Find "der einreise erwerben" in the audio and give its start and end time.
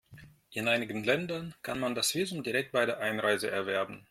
2.87-3.99